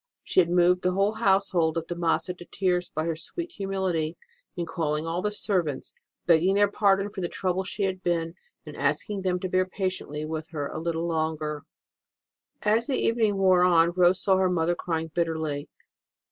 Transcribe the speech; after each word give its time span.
She 0.23 0.39
had 0.39 0.49
moved 0.49 0.81
the 0.81 0.93
whole 0.93 1.11
household 1.13 1.77
of 1.77 1.85
De 1.85 1.93
Massa 1.93 2.33
to 2.33 2.45
tears 2.45 2.89
by 2.89 3.03
her 3.05 3.15
sweet 3.15 3.51
humility 3.51 4.17
in 4.57 4.65
calling 4.65 5.05
all 5.05 5.21
the 5.21 5.29
servants, 5.31 5.93
begging 6.25 6.55
their 6.55 6.71
pardon 6.71 7.11
for 7.11 7.21
the 7.21 7.29
trouble 7.29 7.63
she 7.63 7.83
had 7.83 8.01
given, 8.01 8.33
and 8.65 8.75
asking 8.75 9.21
them 9.21 9.39
to 9.41 9.47
bear 9.47 9.67
patiently 9.67 10.25
with 10.25 10.47
her 10.49 10.65
a 10.65 10.79
little 10.79 11.05
longer. 11.07 11.65
As 12.63 12.87
the 12.87 12.97
evening 12.97 13.37
wore 13.37 13.63
on, 13.63 13.91
Rose 13.91 14.23
saw 14.23 14.37
her 14.37 14.49
mother 14.49 14.73
crying 14.73 15.11
bitterly. 15.13 15.69